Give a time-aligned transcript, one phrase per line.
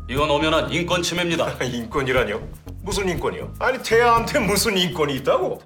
[0.09, 1.47] 이건 엄연한 인권 침해입니다.
[1.64, 2.39] 인권이라뇨?
[2.83, 3.53] 무슨 인권이요?
[3.59, 5.59] 아니 태아한테 무슨 인권이 있다고?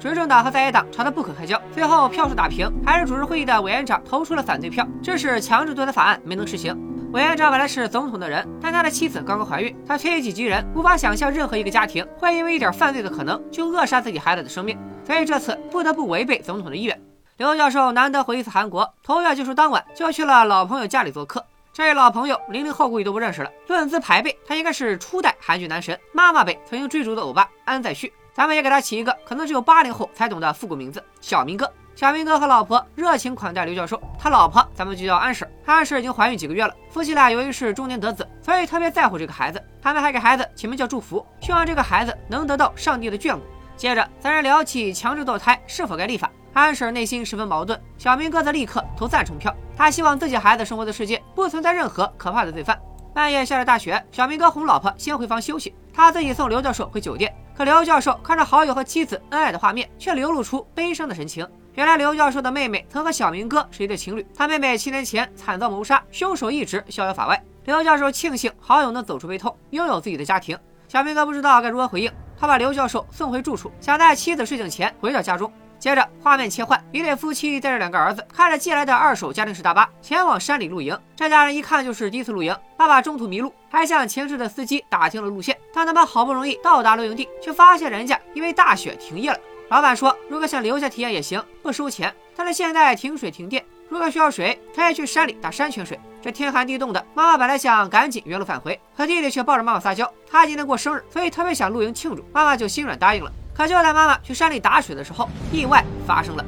[0.00, 6.76] 执政党和在野党吵得不可开交，最后票数打平，还是主持会议的委员长投出了反对票，致使强制堕胎法案没能实行。
[7.12, 17.00] 委员长本来是总统的人，但他的妻子刚刚怀孕，他推己及人，无法想象任何一个家庭会因为一点犯罪的可能就扼杀自己孩子的生命，所以这次不得不违背总统的意愿。
[17.36, 21.44] 刘教授难得回一次韩国，投票结束当晚就去了老朋友家里做客。
[21.75, 28.13] 这位老朋友零零后估计都不认识了，论资排辈，他应该是初代韩剧男神，妈妈辈曾经追逐的欧巴安在旭。
[28.31, 31.67] 咱们也给他起一个可能只有八零后才懂的复古名字——小明哥。
[31.95, 35.51] 小明哥和老婆热情款待刘教授，他老婆咱们就叫安婶。
[35.65, 39.59] 安婶已经怀孕几个月了，夫妻俩由于是中年得子，所以特别在乎这个孩子。
[39.81, 43.41] 他们还给孩子起名叫祝福，希望这个孩子能得到上帝的眷顾。
[43.75, 46.31] 接着，三人聊起强制堕胎是否该立法。
[46.53, 49.53] 安婶内心十分矛盾，小明哥则立刻投赞成票。
[49.75, 52.79] 他希望自己孩子生活的世界不存在任何可怕的罪犯。
[53.13, 57.33] 半夜下着大雪，小明哥哄老婆先回房休息，他自己送刘教授回酒店。
[57.55, 61.47] 可刘教授看着好友和妻子恩爱的画面，却流露出悲伤的神情。
[61.73, 67.43] 原来刘教授的妹妹曾和小明哥是一对情侣，他妹妹七年前惨遭谋杀，凶手一直逍遥法外。
[67.65, 70.57] 刘教授庆幸好友能走出悲痛，拥有自己的家庭。
[70.87, 72.11] 小明哥不知道该如何回应，
[72.43, 75.49] 他把刘教授送回住处，想在妻子睡醒前回到家中。
[75.79, 80.99] 接着画面切换，一对夫妻带着两个儿子，开着借来的二手家庭式大巴前往山里露营。
[81.15, 85.57] 这家人一看就是第一次露营，爸爸中途迷路，还向前置的司机打听了路线。
[85.73, 89.39] 但他们好不容易到达露营地，却发现人家因为大雪停业了。
[89.69, 92.13] 老板说，如果想留下体验也行，不收钱。
[92.35, 95.97] 但是现在停水停电，如果需要水，可以去山里打山泉水。
[96.23, 103.29] 这天寒地冻的，妈妈本来想赶紧原路返回，可弟弟却抱着妈妈撒娇，他今天过生日，所以特别想露营庆祝，妈妈就心软答应了。
[103.53, 106.45] 可就在妈妈去山里打水的时候，意外发生了。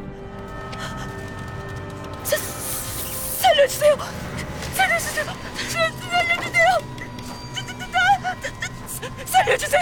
[2.24, 3.97] 三三六七六，
[4.74, 5.25] 三六七六，
[5.68, 6.64] 三三六七六，
[7.53, 7.85] 三三三
[9.28, 9.78] 三六七六，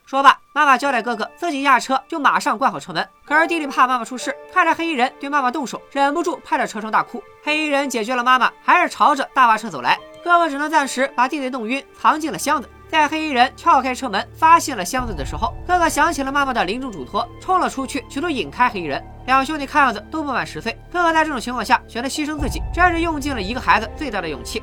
[0.06, 3.06] 说罢，妈妈交代哥哥自己下车就马上关好车门。
[3.26, 7.23] 可是弟弟怕妈妈出事，看着黑衣人对妈妈动手，忍不住拍着车窗大哭。
[7.44, 10.00] 黑衣人解决了妈妈，还是朝着大巴车走来。
[10.25, 12.70] 哥哥只能暂时把弟弟弄晕，藏进了箱子。
[12.94, 19.04] 在黑衣人撬开车门发现了箱子的时候，哥哥想起了妈妈的临终嘱托，冲了出去，企图引开黑衣人。
[19.25, 24.62] 两兄弟看样子都不满十岁，哥哥在这种情况下选择牺牲自己，真是用尽了一个孩子最大的勇气。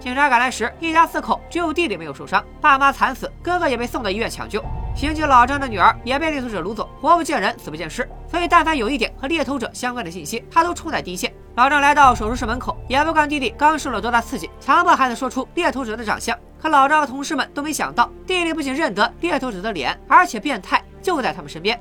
[0.00, 4.60] 警察赶来时，一家四口只有弟弟没有受伤，爸妈惨死，哥哥也被送到医院抢救。
[4.94, 8.08] 刑警老张的女儿也被猎头者掳走，活不见人，死不见尸。
[8.28, 11.32] 所以，但凡有一点和猎头者相关的信息，他都冲在第一线。
[11.54, 16.36] 老张来到手术室门口，也不管弟弟刚受了多大刺激，强迫孩子说出猎头者的长相。
[16.60, 21.80] 可老张和同事们都没想到，弟弟不仅认得猎头者的脸，而且变态就在他们身边。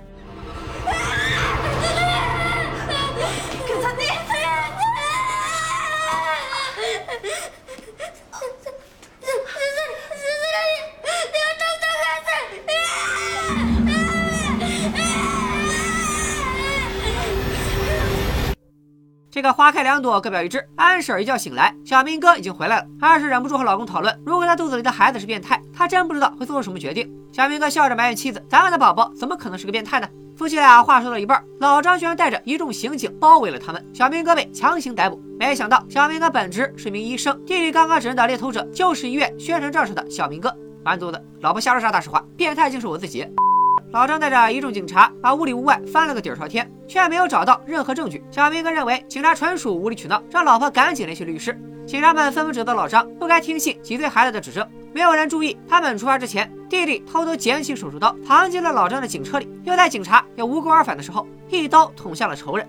[19.38, 20.68] 这个花开两朵，各表一枝。
[20.76, 22.88] 安婶一觉醒来，小明哥已经回来了。
[23.00, 27.08] 安婶忍不住和老公讨论，如果他肚子里的孩子是变态，她真不知道会做出什么决定。
[27.32, 35.22] 小明哥笑着埋怨妻子：“咱们的宝宝怎么可能是个变态呢？”夫妻俩话说到一半，老张居然带着一众刑警包围了他们，小明哥被强行逮捕。
[35.38, 40.52] 没想到小明哥本职是一名医生，弟弟刚刚指认的猎头者就是医院宣传照上的小明哥。
[40.84, 42.26] 完犊子，老婆瞎说啥大实话？
[42.36, 43.24] 变态竟是我自己。
[43.92, 48.24] 老张带着一众警察把屋里屋外翻了个底儿朝天，却没有找到任何证据。
[48.30, 51.58] 小明哥认为警察纯属无理取闹，让老婆赶紧联系律师。
[51.86, 54.68] 警察们纷纷指责老张不该听信几岁孩子的指证。
[54.94, 62.68] 没有人注意，他们出发之前，弟弟偷偷捡起手术刀，藏进了老张的警车里，又在警察要无功而返的时候，一刀捅向了仇人。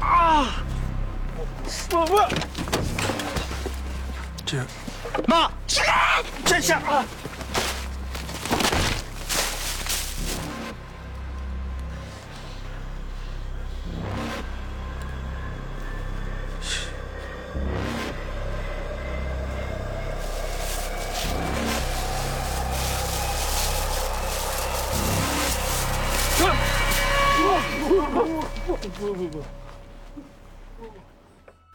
[0.00, 0.46] 啊！
[1.92, 2.28] 我我
[4.44, 4.58] 这
[5.26, 5.50] 妈，
[6.44, 7.04] 这下啊！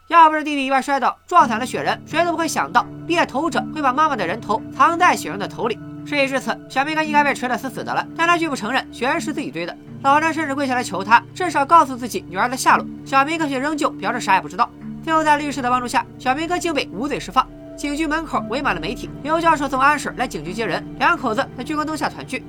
[0.08, 5.80] 要不是弟弟意外摔倒撞惨了雪人，谁都不会想到猎头者会把妈妈的人头藏在雪人的头里。
[6.06, 9.78] 事已至此，小明哥应该被锤得死死的了，但他拒不承认雪人是自己堆的。
[10.02, 12.86] 老张甚至跪下来求他，至少告诉自己女儿的下落。
[13.06, 14.70] 小明哥却仍旧表示啥也不知道。
[15.04, 17.48] 最后在律师的帮助下，小明哥竟被无罪释放。
[17.78, 22.44] 警局门口围满了媒体，刘教授送安婶来警局接人，两口子在聚光灯下团聚。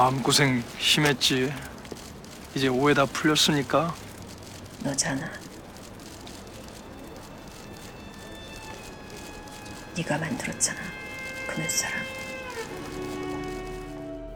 [0.00, 1.52] 마음고생 심했지.
[2.54, 3.94] 이제 오해 다 풀렸으니까
[4.82, 5.30] 너잖아.
[9.94, 10.78] 네가 만들었잖아.
[11.46, 12.00] 그 눈사람.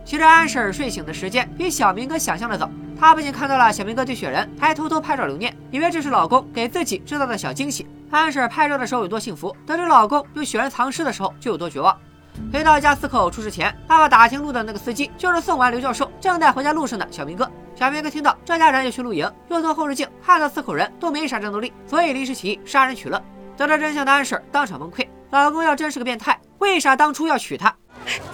[0.04, 2.68] 其实安婶睡醒的时间比小明哥想象的早，
[2.98, 7.86] 她不仅看到了小明哥对雪人，还偷偷拍照留念，以为这是老公给自己制造的小惊喜。
[8.10, 11.96] 安婶拍照的时候有多幸福，得知老公用雪人藏尸的时候就有多绝望。
[12.51, 17.49] 回到家四口出事前，爸爸打听路的那个司机就是送完刘教授正在回家路上的小明哥。
[17.75, 23.21] 小明哥听到这家人要去露营，又从后视镜看到四口人都没啥战斗力，所以临时起意杀人取乐。
[23.57, 27.75] 得知真相的安婶当场崩溃，老公要真是个变态，为啥当初要娶她？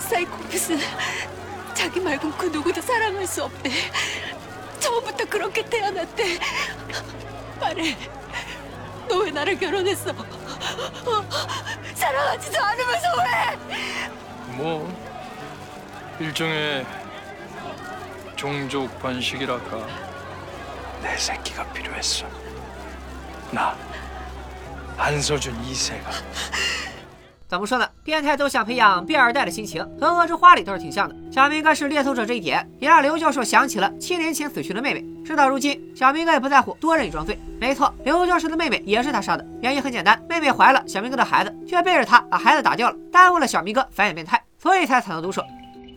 [11.96, 14.56] 사랑하지도 않으면서 왜?
[14.56, 16.86] 뭐 일종의
[18.36, 19.88] 종족 반식이랄까.
[21.02, 22.28] 내 새끼가 필요했어.
[23.52, 23.76] 나
[24.98, 26.12] 안서준 이세가.
[27.52, 27.86] 怎么说呢？
[28.02, 31.14] 变态都想培养变二代的心情，和《恶之花》里倒是挺像的。
[31.30, 35.06] 小明哥是猎头者这一点，也让刘教授想起了七年前死去的妹妹。
[35.26, 37.38] 事到如今，小明哥也不在乎多认一桩罪。
[37.60, 39.46] 没错，刘教授的妹妹也是他杀的。
[39.62, 45.44] 原因很简单，妹妹怀了小明哥的孩子，却背着他把孩子打掉了，耽误了小明哥繁衍变态，所以才惨遭毒手。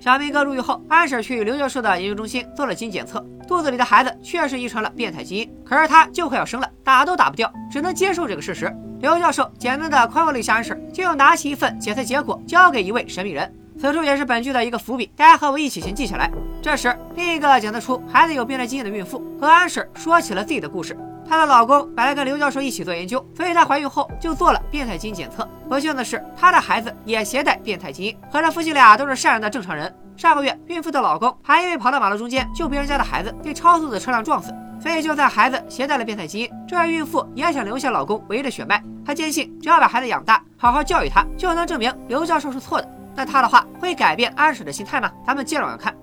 [0.00, 8.74] 小明哥入狱后，安婶去刘教授的研究中心做了基因检测，肚子里的孩子确实遗传了变态基因，可是他就快要生了，打都打不掉，只能接受这个事实。
[9.04, 13.54] 刘教授简单的宽慰了一下安婶，就又拿起一份检测结果交给一位神秘人。
[13.78, 16.30] 此处也是本剧的一个伏笔，大家和我一起先记下来。
[16.62, 20.96] 这时，另一个检测出孩子有变态基因的孕妇和安婶说起了自己的故事。
[21.28, 25.46] 她的老公本来跟刘教授一起做研究，所以她怀孕后就做了变态基因检测。
[25.68, 28.16] 不幸的是，她的孩子也携带变态基因。
[28.32, 29.94] 可是夫妻俩都是善良的正常人。
[30.16, 34.50] 上个月，孕妇的老公还因为跑到马路中间救别人家的孩子，被超速的车辆撞死。
[34.80, 38.82] 所以就算孩子携带了变态基因，这位孕妇也想留下老公唯一的血脉。
[39.04, 42.88] 她坚信，只要把孩子养大，好好教育他，就能证明刘教授是错的。
[43.16, 45.10] 那他的话会改变安婶的心态吗？
[45.24, 45.94] 咱们接着往下看。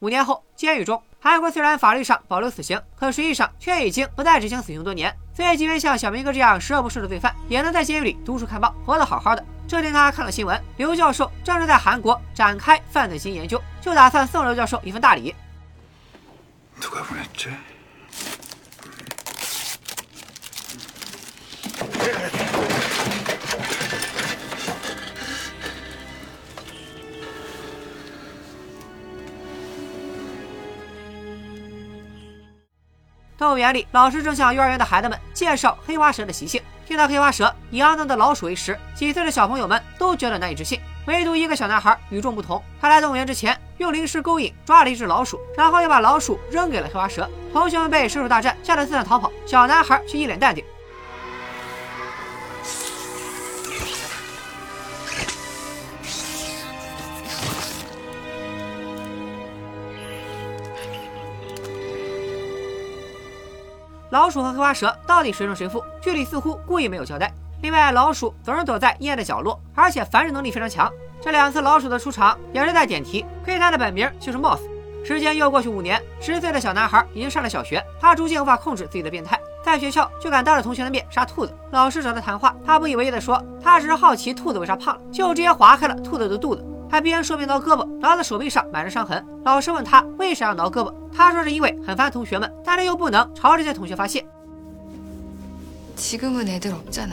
[0.00, 5.12] 五年后，监狱中，韩国虽然法律上保留死刑，可实际上却已经不再执行死刑多年。
[5.34, 9.44] 所以，即便像小明哥这样十恶不赦的罪犯，也能在监狱里读书看报，活得好好的。
[9.66, 15.34] 这天，他看了新闻，刘教授正是在韩国展开犯罪基因研究，就打算送刘教授一份大礼。
[33.38, 36.60] 动物园里老师正向幼儿园的孩子们介绍黑花蛇的习性。
[36.86, 40.80] 听到黑花蛇以肮脏的老鼠为食几岁的小朋友们都觉得难以置信。
[41.06, 47.28] 唯独一个小男孩与众不同他来动物园之前用零食勾引抓了一只老鼠然后又把老鼠扔给了黑花蛇。
[47.52, 50.64] 同学们被蛇鼠大战吓得四散逃跑小男孩却一脸淡定
[64.10, 65.82] 老鼠和黑花蛇到底谁胜谁负？
[66.00, 67.32] 剧里似乎故意没有交代。
[67.62, 70.88] 另外，老鼠总是躲在阴暗的角落，而且繁殖能力非常强。
[71.20, 74.60] 这两次老鼠的出场也是在点题，可以它的本名就是 Moss。
[75.04, 81.52] 时间又过去五年，十岁的小男孩已经上了小学，他逐渐无法控制自己的变态，在学校就敢当着同学的面杀兔子。
[81.70, 86.64] 老师找他谈话，他不以为意的说，他只是好奇兔子为啥胖了，就直接划开了兔子的肚子。
[86.89, 89.25] 还边说边挠胳膊，挠的手臂上满是伤痕。
[89.43, 94.25] 老师问他为啥要挠胳膊，他说是因为很烦同学们，但是又不能朝这些同学发泄。
[95.95, 97.11] 지금은애들없잖아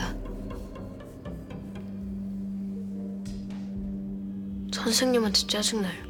[4.71, 6.07] 선생님한테짜증나요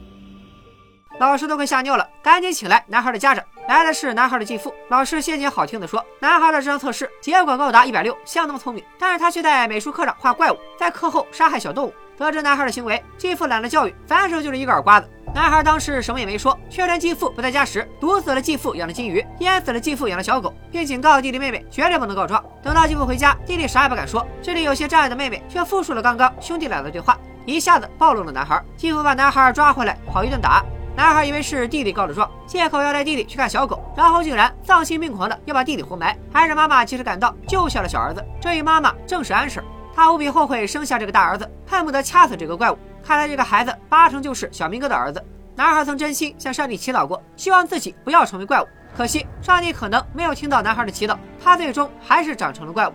[1.20, 3.44] 老师都快吓尿了，赶紧请来男孩的家长。
[3.68, 4.74] 来的是男孩的继父。
[4.90, 11.94] 老师先前好听的说，男孩的智商测试结果高达一百六，相当聪明，但是他却在美术课上画怪物，在课后杀害小动物。
[12.17, 15.09] 得知男孩的行为，继父懒得教育，反手就是一个耳刮子。
[15.35, 22.41] 男孩当时什么也没说，却连继父不在家时毒死了继父养的金鱼，淹死了继父养的小狗，并警告弟弟妹妹绝对不能告状。
[22.63, 24.25] 等到继父回家，弟弟啥也不敢说。
[24.41, 28.63] 这里有些障碍的妹妹却复述了刚刚兄弟俩的对话，一下子暴露了男孩。
[28.77, 30.65] 继父把男孩抓回来，好一顿打。
[30.97, 36.17] 男孩以为是弟弟告的状，借口要带弟弟去看小狗，然后竟然丧心病狂的要把弟弟活埋。
[36.33, 38.25] 还是妈妈及时赶到，救下了小儿子。
[38.41, 39.65] 这一妈妈正是安婶。
[39.95, 42.79] 他无比后悔生下这个大儿子，恨不得掐死这个怪物。
[43.03, 45.25] 看来这个孩子八成就是小明哥的儿子。
[45.55, 48.67] 男孩曾真心向上帝祈祷过，希望自己不要成为怪物。
[48.97, 52.93] 可惜上帝可能没有听到男孩的祈祷，他最终还是长成了怪物。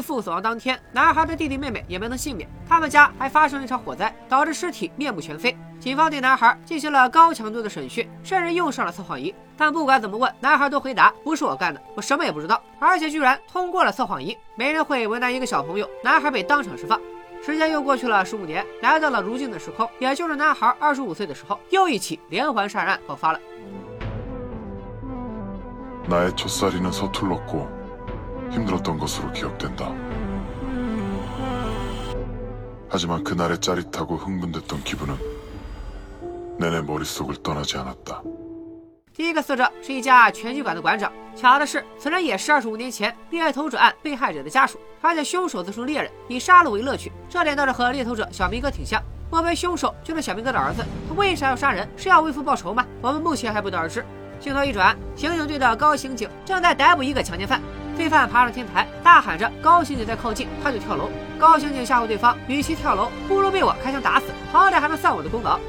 [0.00, 5.56] 父死亡当天，男孩的弟弟妹妹也没能幸免，他们家还发生了一场火灾，导致尸体面目全非。
[5.78, 9.34] 警方对男孩进行了高强度的审讯，甚至用上了测谎仪。
[9.56, 12.62] 但不管怎么问，男孩都回答不是我干的，我什么也不知道。
[12.78, 15.88] 而且居然通过了测谎仪，没人会为难一个小朋友。
[16.04, 17.00] 男孩被当场释放。
[17.42, 23.40] 时间又过去了十五年，来到了如今的时空，也就是男孩二十五岁的时候，又一起连环杀人案爆发了。
[28.51, 29.91] 힘들었던 것으로 기억된다.
[32.89, 35.15] 하지만 그날의 짜릿하고 흥분됐던 기분은
[36.57, 38.21] 내내 머릿속을 떠나지 않았다.
[39.13, 44.77] 第一个死者是一架全局馆的馆长，抢的是此人也是二十五年前猎头者案被害者的家属。
[44.99, 48.05] 发现凶手自从猎人，以杀戮为乐趣，这点倒是合理的。
[54.39, 57.61] 镜头一转，刑警队的高刑警正在逮捕一个强奸犯。
[57.99, 61.09] 罪犯爬上天台，大喊着：“高刑警在靠近，他就跳楼。”
[61.39, 65.59] 高刑警吓唬对方：“与其跳楼，不如被我开枪打死，好歹还能算我的功劳。”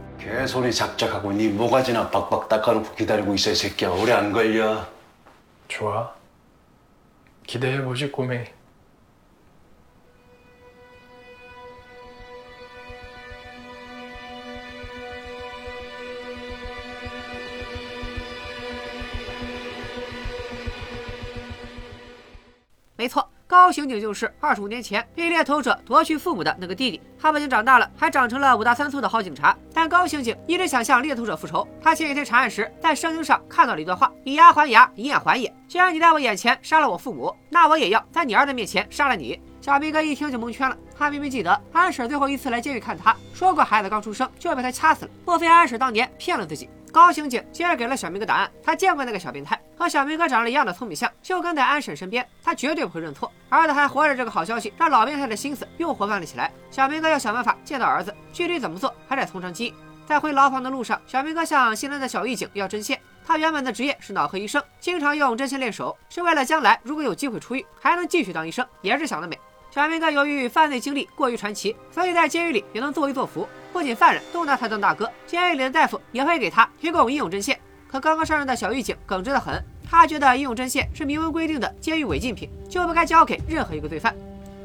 [23.60, 27.02] 高刑警就是二十五年前被猎头者夺去父母的那个弟弟。
[27.20, 29.54] 他不仅长大了，还长成了五大三粗的好警察。
[29.74, 31.68] 但高刑警一直想向猎头者复仇。
[31.82, 35.54] 他前几天查案时，在圣经上看到了一段话：“以牙还牙，以眼还眼。
[35.68, 40.78] 既然你在我眼前杀了我父母，那我也要在你儿子面前杀了你。”小明哥一听就蒙圈了。
[40.98, 45.12] 他明明记得安婶最后一次来监狱看他，说过孩子刚出生就要被他掐死了。
[45.26, 46.70] 莫非安婶当年骗了自己？
[46.92, 53.32] 高刑警接着给了小明哥答案：他见过那个小变态，和小明哥长了一样的聪明相，就跟在安婶身边，他绝对不会认错。
[53.48, 56.52] 儿子还活着，这个好消息让老变态的心思又活泛了起来。
[56.72, 59.74] 小明哥要想办法见到儿子，具体怎么做还得从长计议。
[60.06, 63.00] 在回牢房的路上，小明哥向新来的小狱警要针线。
[63.26, 69.40] 他原本的职业是脑科医生，经常用针线练手，是为了将来如果有机会出狱，还能继续当医生，也是想得美。
[69.70, 73.48] 小明哥由于犯罪经历过于传奇，所以在监狱里也能作威作福。
[73.73, 77.59] 不仅犯人都拿他当大哥，监狱里的大夫也会给他提供医用针线。
[77.89, 84.15] 可刚刚上任的小狱警耿直的很，他觉得医用针线是明文规定的监狱违禁品，就不该交给任何一个罪犯。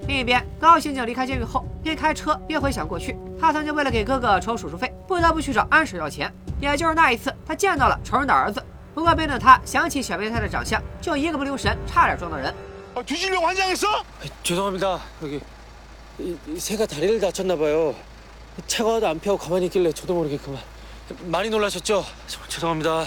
[0.08, 6.32] 另一边，高刑警离开监狱后，边开车边回想过去，他曾经为了给哥哥筹手术费，不得不去找安婶要钱。
[6.60, 8.64] 也就是那一次，他见到了仇人的儿子。
[8.94, 12.54] 不过，没等他想起小变态的长相，就一个不留神，差点撞到人。
[12.96, 13.88] 아, 뒤지려고 환장했어?
[14.42, 15.00] 죄송합니다.
[15.22, 15.40] 여기
[16.18, 17.94] 이, 이 새가 다리를 다쳤나 봐요.
[18.68, 20.62] 차가 와도 안 피하고 가만히 있길래 저도 모르게 그만.
[21.28, 22.04] 많이 놀라셨죠?
[22.28, 23.06] 정말 죄송합니다.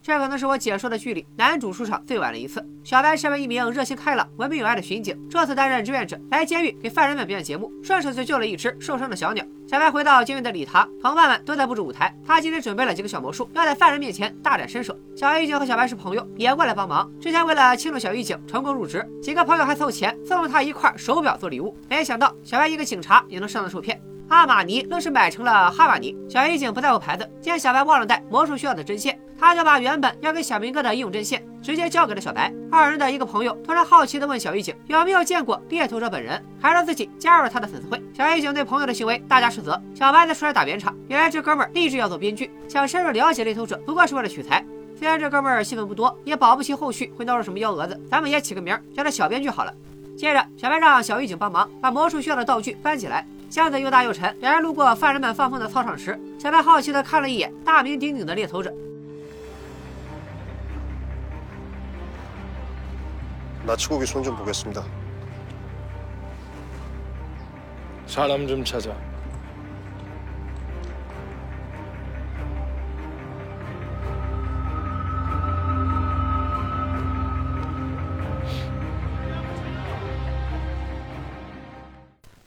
[0.00, 2.64] 这可能是我解说的剧里男主出场最晚的一次。
[2.82, 9.44] 小白身为一名热心开朗、文明有爱的巡警，这次担任志愿者来监狱给犯人们表演节目，顺手就救了一只受伤的小鸟。
[9.68, 12.14] 小白回到监狱的礼堂，同伴们都在布置舞台。
[12.26, 14.96] 他今天准备了几个小魔术，要在犯人面前大展身手。
[15.14, 17.10] 小狱警和小白是朋友，也过来帮忙。
[17.20, 21.76] 之前为了庆祝小狱警成功入职，几个朋友还凑钱送了他一块手表做礼物。
[21.86, 24.00] 没想到小白一个警察也能上当受骗。
[24.33, 26.17] 阿玛尼愣是买成了哈瓦尼。
[26.27, 32.51] 小狱警不在乎牌子，见小白忘了带魔术需要的针线，他就把原本要给小明哥的医用针线直接交给了小白。
[32.71, 38.01] 二人的一个朋友突然好奇地问小狱警有没有见过猎头者本人，还让自己加入了他的粉丝会。
[38.11, 40.95] 小狱警对朋友的行为大加斥责，小白则出来打圆场。
[41.07, 44.65] 原来这哥们儿立志要做编剧，想深入了解猎头者，不过是为了取材。
[44.97, 49.73] 虽然这哥们儿戏份不多，也保不齐后续会闹出什么幺蛾子，咱们也起个名儿叫他小编剧好了。
[50.17, 53.25] 接着，小白让小狱警帮忙把魔术需要的道具搬起来。
[53.52, 58.72] 箱子又大又沉，两人路过犯人们放风的操场时，小白好奇地看了一眼大名鼎鼎的猎头者。
[63.66, 64.82] 나치고기 손 좀 보겠습니다.
[68.06, 68.90] 사람 좀 찾아.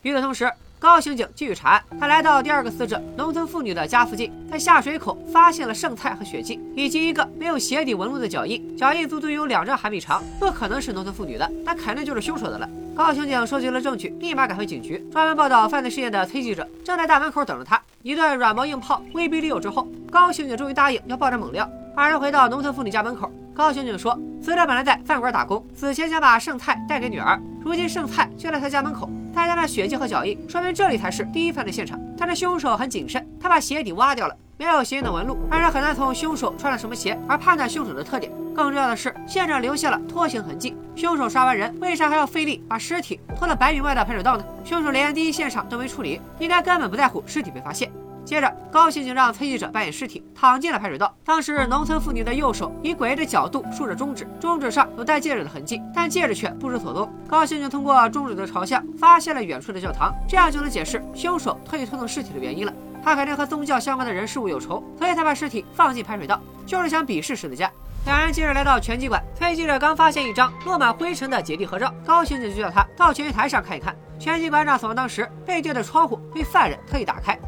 [0.02, 1.83] ”与此同时， 高刑警继续查案。
[1.99, 8.77] 他来到第二个死者农村妇女的家附近，在下水口发现了剩菜和血迹，以及一个没有鞋底纹路的脚印。
[8.77, 12.69] 脚印足足有两丈海米长，不可能是农村妇女的，那肯定就是凶手的了。
[12.95, 14.99] 高刑警收集了证据，立马赶回警局。
[15.12, 17.81] 专门报道犯罪事件的崔记者正在大门口等着他。
[18.03, 21.69] 一顿软磨硬泡、威逼利诱之后，高刑警终于答应要爆点猛料。
[21.95, 29.11] 二人回到农村妇女家门口，高刑警说，死者本来在饭馆打工，死前想把剩菜带给女儿，如今剩菜就在他家门口。
[29.35, 32.00] 大家的血迹和脚印，说明这里才是第一犯罪现场。
[32.16, 38.31] 但是凶手很谨慎，他把鞋底挖掉了，没有鞋印的纹路，让人很难从凶手穿了什么鞋而判断凶手的特点。
[38.55, 40.76] 更重要的是，现场留下了拖行痕迹。
[40.94, 44.44] 凶手杀完人，为啥还要费力把尸体拖到百米外的排水道呢？
[44.64, 47.90] 凶手连第一现场都没处理，应该根本不在乎尸体被发现。
[48.27, 51.15] 接着，高刑警让崔记者扮演尸体，躺进了排水道。
[51.25, 57.09] 当时，农村妇女的右手以诡异的角度竖着中指，中指上有戴戒指的痕迹，但戒指却不知所踪。
[57.29, 62.73] 高刑警通过中指的朝向，发现了远处的教堂，这样就能解释凶手特意拖动尸体的原因了。
[63.01, 67.71] 他肯定和宗教相关的人事物有仇，所以才把尸体放进排水道，就是想鄙视十字架。
[68.07, 73.95] 两人接着来到拳击馆，崔记者刚发现一张落满灰尘的姐弟合照，高刑警就叫他到拳击台上看一看。
[74.19, 77.39] 拳击馆长死亡当时，背对的窗户被犯人特意打开。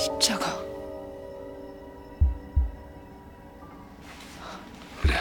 [0.00, 0.56] 십자가.
[5.02, 5.14] 그래.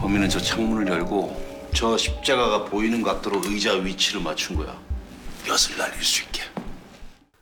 [0.00, 4.68] 범인은 저 창문을 열고 저 십자가가 보이는 각도로 의자 위치를 맞춘 거야.
[5.46, 6.42] 엿을 날릴 수 있게.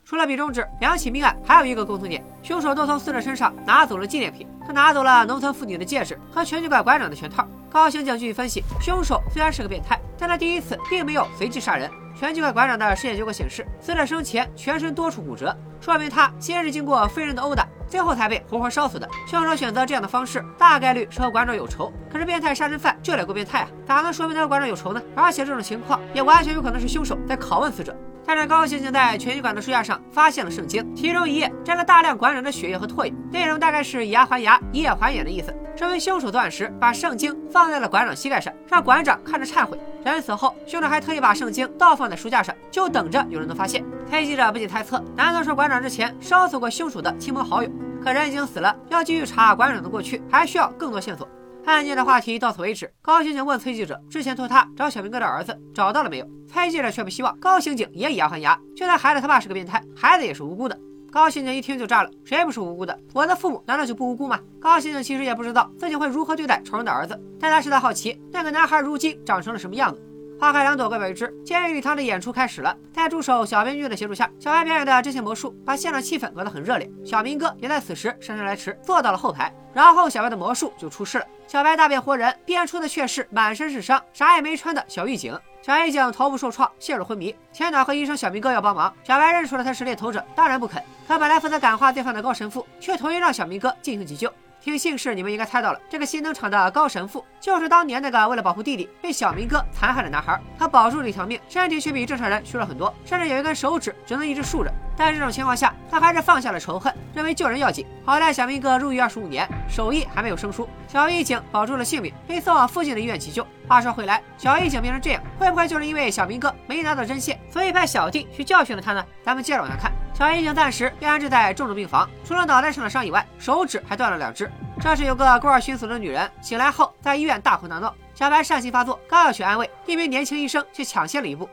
[0.04, 4.46] 除了比中指，两起命案还有一个共同点：凶手都从死者身上拿走了纪念品。
[4.66, 7.46] 他拿走了农村妇女的戒指和拳击馆馆长的拳套。
[7.70, 11.88] 高刑警据分析，凶手虽然是个变态，但他第一次并没有随机杀人。
[12.17, 19.07] 拳击馆馆长的尸检结果显示，死者生前全身多处骨折，说明他先是经过非人的殴打，最后才被活活烧死的。
[19.27, 21.91] 凶手选择这样的方式，大概率是和馆长有仇。
[22.09, 25.01] 可是变态杀人犯就得够变态啊，咋能说明他和馆长有仇呢？
[25.13, 27.93] 而且这种情况也完全有可能是凶手在拷问死者。
[28.25, 35.55] 探长高高兴兴在拳击馆的书架上发现了圣经，其中一页沾了大量馆长的血液和唾液，内容大概是以牙还牙，以眼还眼的意思。
[35.75, 39.79] 这位凶手作案时把圣经放在了馆长膝盖上，让馆长看着忏悔。
[40.03, 43.85] 人死后，凶手还特意把圣经倒放在书架上，就等着有人能发现。
[44.09, 47.69] 黑记者不禁猜测，难道是馆长之前烧死过凶手的亲朋好友？
[48.03, 51.29] 可人已经死了，要继续查馆长的过去，还需要更多线索。
[51.73, 52.91] 案件的话题到此为止。
[53.01, 56.27] 高刑警问崔记者，之前托他找小明哥的儿子找到了没有？
[56.47, 60.79] 崔记者却不希望高刑警也以牙还牙，就算孩子他爸是个变态，孩子也是无辜的。
[61.11, 62.97] 高刑警一听就炸了，谁不是无辜的？
[63.13, 64.39] 我的父母难道就不无辜吗？
[64.59, 70.01] 高刑警其实也不知道自己会如何对待仇人的儿子，但他实在好奇那个男孩如今长成了什么样子。
[70.37, 71.33] 花开两朵，各表一枝。
[71.45, 76.89] 监狱礼堂的演出开始了，在助手小编剧的协助下，小白表演的这些魔术把现场气氛搞得很热烈。
[77.05, 79.53] 小明哥也在此时姗姗来迟，坐到了后排。
[79.73, 85.37] 然后小白的魔术就出事了，小白大变活人，变出的却是满身是伤、啥也没穿的小狱警。
[85.61, 87.35] 小狱警头部受创，陷入昏迷。
[87.51, 90.83] 千岛和医生小明哥要帮忙，小白认出了他是猎头者，当然不肯。
[91.07, 94.31] 可本来负责感化罪犯的高神父却同意让小明哥进行急救。
[94.65, 100.41] 听姓氏，你们应该猜到了，这个新登场的高神父就是当年那个为了保护弟弟被小明哥残害的男孩。
[100.57, 104.73] 他保住了一条命，身体却比正常人虚弱很多，甚至有一根手指只能一直竖着。
[104.95, 107.85] 在这种情况下，他还是放下了仇恨，认为救人要紧。
[108.03, 113.45] 好在小明哥入狱二十五年，手艺还没有生疏，小狱警保住了性命，被送往附近的医院急救。
[113.67, 119.05] 话说回来，小狱警变成这样，会不会就是因为小明哥没拿到针线，所以派小弟去教训了他呢？
[119.23, 119.91] 咱们接着往下看。
[120.17, 124.49] 小狱警暂时被安置在重症病房，除了脑袋上的伤以外，手指还断了两只。
[124.79, 127.93] 这时有个孤儿寻死的女人醒来后，在医院大哭大闹。
[128.13, 131.49] 小白善心发作，刚要去安慰，一名年轻医生却抢先了一步。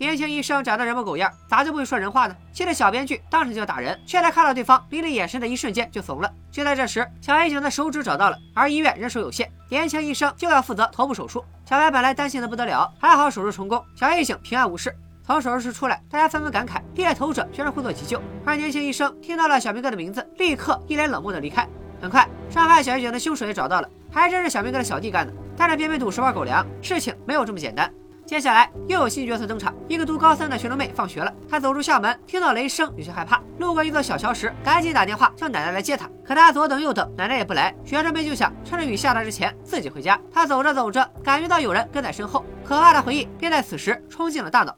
[0.00, 2.34] 年轻医生长得人模狗样，咋就不会说人话呢？
[2.54, 6.32] 气得小编剧当时就要打人，却在看到对方迷离眼神的一瞬间就怂了。
[6.50, 11.44] 就在这时，小黑警的手指找到了，而医院人手有限，年轻医生就要负责头部手术。
[11.66, 14.90] 小白本来担心的不得了，还好手术成功，小黑警平安无事。
[15.22, 18.22] 从手术室出来，大家纷纷感慨，猎头者居然会做急救。
[18.46, 21.68] 而年轻医生听到了小明哥的名字，立刻一脸冷漠的离开。
[22.00, 25.32] 很快，伤害小黑警的凶手也找到了，还真是小明哥的小弟干的。
[25.58, 27.92] 但是便偏赌十包狗粮，事情没有这么简单。
[28.30, 36.08] 接下来又有新角色登场，一个读高三的学生妹放学了，她走出校门，听到雷声，有些害怕，路过一座小桥时，赶紧打电话叫奶奶来接她。
[36.24, 40.16] 可她左等右等，奶奶也不来，学生妹就想趁着雨下大之前自己回家。
[40.32, 44.72] 她走着走着，感觉到有人跟在身后，可怕的回忆便在此时冲进了大脑。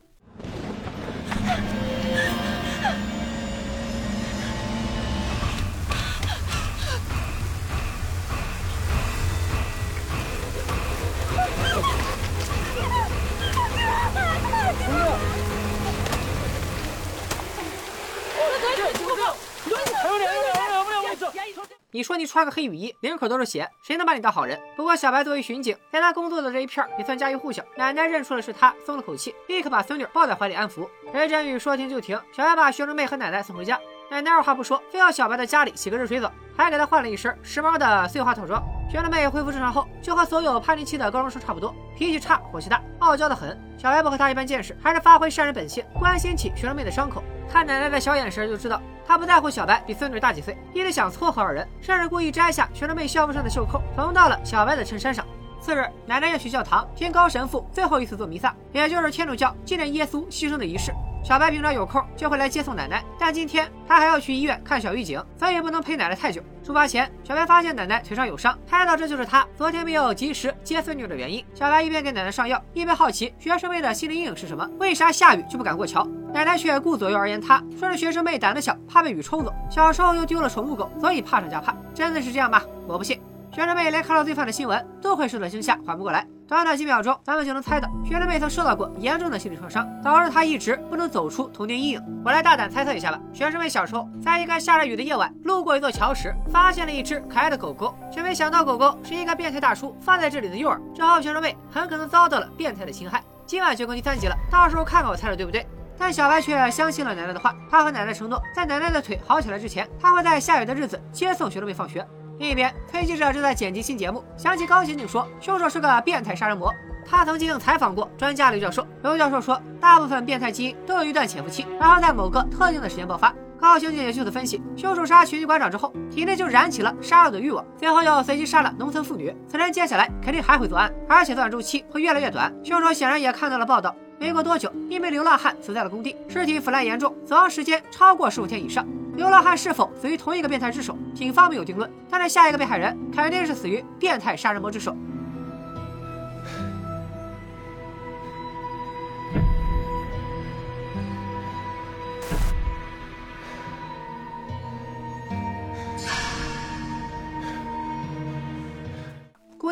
[21.95, 24.59] 你说你穿个黑雨衣，领口都是血，谁能把你当好人？
[24.75, 27.63] 不过小白作为巡警，在他工作的这一片也算家喻户晓。
[27.77, 30.89] 奶奶认出了是他，松了口气，立刻把孙女抱在怀里安抚。
[31.13, 33.79] 雷阵雨说停就停，小白把学生妹和奶奶送回家。
[34.13, 38.63] 奶奶二话不说，非要小白在家里洗个热水澡，还给他换了一身时髦的碎花套装。
[38.91, 43.59] 学生妹恢复正常后，就和所有叛逆期的高中生差不多，脾气差，火气大，傲娇的很。
[43.79, 47.25] 小白不和他一般见识，还是发挥善人本性，关心起学生妹的伤口。
[47.51, 55.25] 看奶奶的小眼神就知道，她不在乎小白比孙女大几岁，一直想撮合二人，甚至故意摘下学生妹校服上的袖扣，缝到了小白的衬衫上。
[55.59, 60.93] 次日，奶奶要去教堂听高神父最后一次做弥撒，也就是天主教纪念耶稣牺牲的仪式。
[61.25, 66.43] 小白平常有空就会来接送奶奶，但今天他还要去医院看小狱警，所以不能陪奶奶太久。
[66.65, 71.45] 出发前，小白发现奶奶腿上有伤，猜到这就是他昨天没有及时接孙女的原因。
[71.55, 74.69] 小白一边给奶奶上药，一边好奇学生妹的心理阴影是什么？
[74.81, 76.05] 为啥下雨就不敢过桥？
[76.35, 81.73] 奶奶却顾左右而言他，说是学生妹胆子小，怕被雨冲走，小时候又丢了宠物狗，所以怕上加怕。
[81.95, 82.61] 真的是这样吗？
[82.89, 83.21] 我不信。
[83.53, 86.27] 学生妹连看到罪犯的新闻都会受到惊吓，缓不过来。
[86.53, 92.23] 短短几秒钟，咱们就能猜到学生妹曾受到过严重的心理创伤，导致她一直不能走出童年阴影。
[92.23, 103.25] 我来大胆猜测一下吧，学生妹小时候在一个下着雨的夜晚，路过一座桥时，发现了一只可爱的狗狗，却没想到狗狗是一个变态大叔放在这里的诱饵，之后学生妹很可能遭到了变态的侵害。
[103.47, 105.67] 今晚就更第三集了，到时候看看我猜的对不对。
[105.97, 112.07] 但小白却相信了奶奶的话，他和奶奶承诺，在奶奶的腿好起来之前，他会在下雨的日子接送学生妹放学。
[112.43, 116.75] 另一边，崔记者正在剪辑新节目，想起高刑警说凶手是个变态杀人魔。
[117.07, 123.33] 他曾经采访过专家刘教授，刘教授说，大部分变态基因都有一段潜伏期，然后在某个特定的时间爆发。
[123.63, 129.33] 高刑警也就此分析，凶手杀群局馆长之后，体内就燃起了杀戮的欲望，最后又随机杀了农村妇女。
[129.47, 132.53] 此人接下来肯定还会作案，而且作案周期会越来越短。
[132.65, 138.85] 凶手显然也看到了报道，没过多久，一名流浪汉死在了工地，尸体腐烂严重，死亡时间超过十五天以上。
[139.15, 144.93] 流浪汉是否死于同一个变态之手，警方没有定论，但是下一个被害人肯定是死于变态杀人魔之手。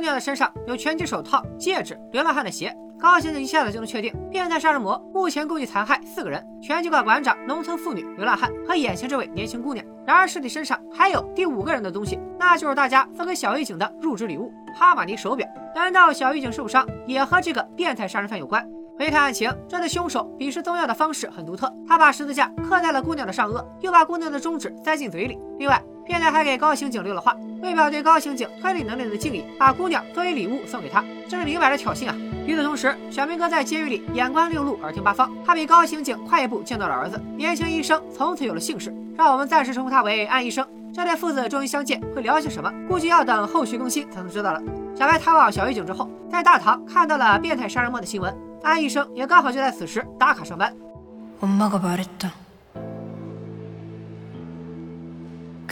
[0.01, 9.85] 姑娘的身上有拳击手套、戒指、流浪汉的鞋，高刑警一下子就能确定，变态杀人魔目前共计残害四个人：拳击馆馆长、农村妇女、流浪汉和眼前这位年轻姑娘。
[10.07, 15.47] 然而尸体身上还有第五个人的东西，那就是大家送给小狱警的入职礼物——哈马尼手表。
[15.75, 18.67] 难道小狱警受伤也和这个变态杀人犯有关？
[18.99, 25.39] 回看案情，这对凶手比试宗药的方式很独特，他把十字架刻在了姑娘的上颚，又把姑娘的中指塞进嘴里。
[25.59, 32.16] 另外，变态还给高刑警留了话，为表对高刑警推理能力的敬意，把姑娘作为礼物送给他，这是明摆着挑衅啊！
[32.44, 40.66] 与此同时，小明哥在监狱里眼观六路，耳听八方，他比高刑警快一步见到了儿子，年轻医生从此有了姓氏，让我们暂时称呼他为安医生。
[40.92, 42.68] 这对父子终于相见，会聊些什么？
[42.88, 44.61] 估计要等后续更新才能知道了。
[44.96, 48.37] 小白探望小狱警之后，在大堂看到了变态杀人魔的新闻。
[48.64, 50.75] 安医生也刚好就在此时打卡上班。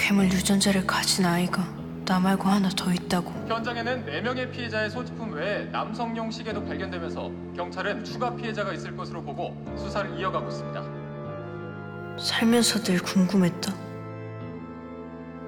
[0.08, 1.62] 괴물 유전자를 가진 아이가
[2.06, 8.34] 나 말고 하나 더 있다고 현장에는 4명의 피해자의 소지품 외에 남성용 시계도 발견되면서 경찰은 추가
[8.34, 12.16] 피해자가 있을 것으로 보고 수사를 이어가고 있습니다.
[12.18, 13.74] 살면서 늘 궁금했다.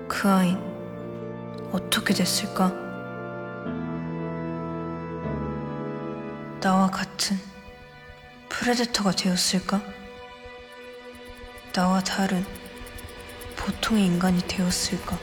[0.07, 0.59] 그 아인
[1.73, 2.71] 어떻게 됐을까?
[6.61, 7.39] 나와 같은
[8.51, 9.81] 프레데터가 되었을까?
[11.73, 12.45] 나와 다른
[13.60, 15.18] 보통의 인간이 되었을까?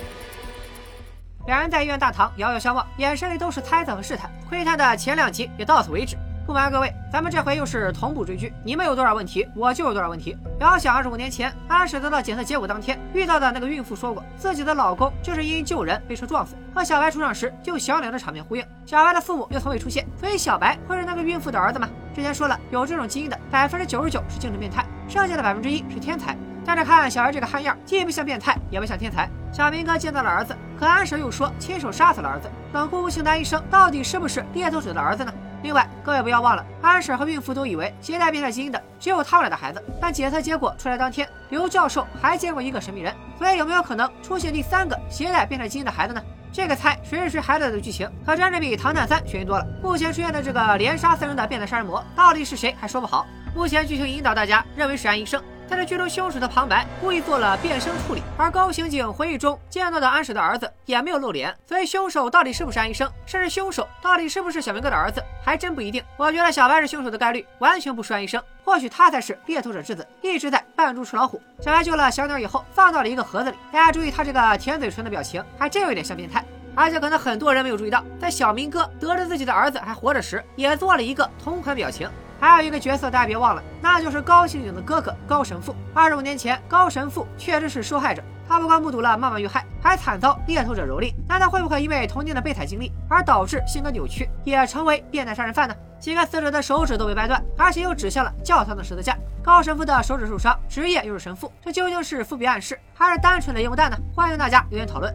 [1.46, 4.30] 两人在医院大堂遥遥相望，眼神里都是猜测和试探。
[4.48, 6.16] 窥探的前两集也到此为止。
[6.44, 10.36] 不瞒各位，咱们这回又是同步追剧，你们有多少问题，我就有多少问题。
[10.58, 18.64] 遥想二十五年前，安史得到检测结果当天遇到的那个孕妇说过，自己的老公就是因救人被车撞死，和小白出场时就小两着场面呼应。
[18.84, 21.88] 小白的父母又从未出现，所以小白会是那个孕妇的儿子吗？
[22.12, 26.36] 之前说了，有这种基因的百分之九十九是精神变态，剩下的百分之一是天才。
[26.67, 29.29] 但是看小白这个憨样，既不像变态，也不像天才。
[29.53, 32.49] 小明哥见到了儿子，可安婶又说亲手杀死了儿子。
[32.73, 35.33] 冷酷无情的安医生到底是不是猎头者的儿子呢？
[35.63, 39.81] 另外，各位不要忘了，安婶和孕妇都以为携带变态基因的只有他们俩的孩子。
[40.01, 46.21] 但检测结果出来当天，刘教授还见过一个神秘人，所以有没有可能出现第三个携带变态基因的孩子呢？
[46.51, 49.65] 这个猜谁是谁孩子的剧情，可真是比《唐探三》悬疑多了。
[49.81, 53.25] 目前出现的这个连杀三人的变态杀人魔，到底是谁还说不好。
[53.55, 55.41] 目前剧情引导大家认为是安医生。
[55.69, 66.03] 但是剧中凶手的旁白故意做了变声处理，而高刑警回忆中见到的安史的儿子也没有露脸，所以凶手到底是不是安医生，甚至凶手到底是不是小明哥的儿子，还真不一定。
[66.15, 71.41] 我觉得小白是凶手的概率完全不输安医生，或许他才是猎头者之子，一直在扮猪吃老虎。
[71.59, 76.43] 小白救了小鸟以后，放到了一个盒子里，大家注意他这个舔嘴唇的表情，还真有点像变态。
[76.75, 82.07] 而且可能很多人没有注意到，在小明哥得知自己的儿子还活着时，也做了一个同款表情。
[82.39, 85.75] 还有一个角色，大家别忘了，那就是高刑警的哥哥高神父。
[85.93, 91.13] 二十五年前，高神父确实是受害者，他不光目睹了妈妈遇害，还惨遭猎头者蹂躏。
[91.27, 95.75] 那他会不会因为童年的悲惨经历而导致性格扭曲，也成为变态杀人犯呢？
[95.99, 99.17] 几个死者的手指都被掰断，而且又指向了教堂的十字架。
[99.41, 103.97] 高神父的手指受伤，职业又是神父，这究竟是伏笔暗示，还是单纯的烟雾弹呢？
[104.13, 105.11] 欢迎大家留言讨论。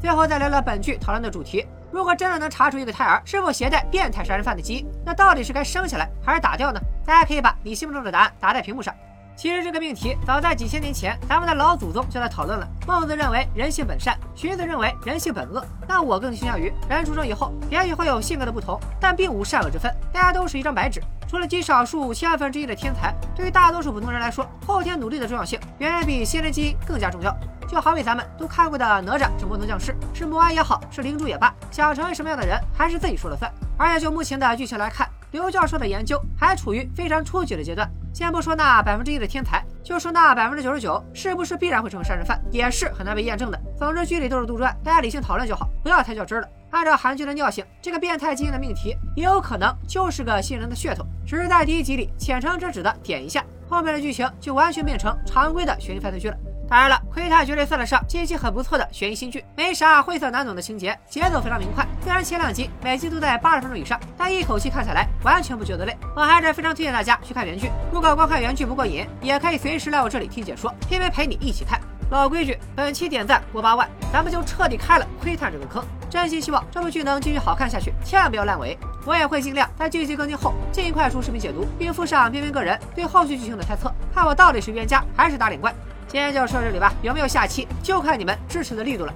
[0.00, 1.64] 最后再聊聊本剧讨论的主题。
[1.92, 6.80] 如果真的能查出一个胎儿是否携带变态杀人犯的基因，那到底是该生下来还是打掉呢？
[7.04, 8.94] 大家可以把你心目中的答案打在屏幕上。
[9.36, 12.66] 其实这个命题早在几千年前，咱们的老祖宗就在讨论了。
[12.86, 15.64] 孟子认为人性本善，荀子认为人性本恶。
[15.86, 21.02] 但我更倾向于人出生以后，也许会有性格的不同，但并无善恶之分，大家都是一张白纸。
[21.28, 27.34] 除了极少数千万分之一的天才，对于大多数普通人来说，后天努力的重要性远远比先天基因更加重要。
[27.68, 33.50] 就好比咱们都看过的《哪吒之魔童降世》，是魔丸也好，是灵珠也罢，想成为什么样的人，还是自己说了算。
[33.78, 37.90] 而且就目前的剧情来看，刘教授的研究还处于非常初级的阶段。
[38.12, 43.58] 先不说那百分之一的天才，就说那百分之九十九是不是必然会成为杀人犯，也是很难被验证的。
[43.78, 46.46] 总之剧里都是杜撰，大家理性讨论就好，不要太较真了。
[46.70, 56.36] 按照韩剧的尿性，这个变态基因的命题也有可能就是个新人的噱头，只是在第一集里浅尝辄止的点一下，后面的剧情就完全变成常规的悬疑犯罪剧了。
[56.72, 61.86] 当然了，窥探绝对算得上近期很不错的悬疑新剧，没啥晦涩难懂的情节，节奏非常明快。
[62.02, 65.94] 虽然前两集每集都在八十分钟以上，但一口气看下来完全不觉得累。
[66.16, 71.78] 我还是非常推荐大家去看原剧，如果光看原剧不过瘾，也可以随时来我这里听解说，偏偏陪你一起看。
[72.08, 75.84] 老规矩，本期点赞过八万，咱们就彻底开了窥探这个坑。
[76.08, 78.78] 真心希望这部剧能继续好看下去，千万不要烂尾。
[79.04, 85.70] 我也会尽量在剧集更新后尽快出视频解读，并附上边边个人对后续剧情的猜测，看我到底是冤家还是打脸怪。
[86.12, 89.14] 今天就说到这里吧，有没有下期就看你们支持的力度了。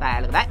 [0.00, 0.44] 拜了个拜。